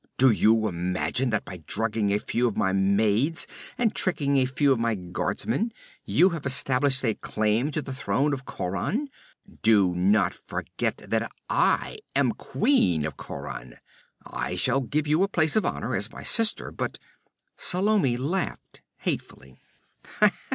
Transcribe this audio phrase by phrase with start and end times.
[0.17, 3.45] 'Do you imagine that by drugging a few of my maids
[3.77, 5.71] and tricking a few of my guardsmen
[6.05, 9.09] you have established a claim to the throne of Khauran?
[9.61, 13.77] Do not forget that I am Queen of Khauran!
[14.25, 16.97] I shall give you a place of honor, as my sister, but'
[17.55, 19.59] Salome laughed hatefully.